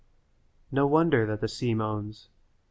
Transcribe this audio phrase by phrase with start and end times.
[0.71, 2.29] No wonder that the sea moans.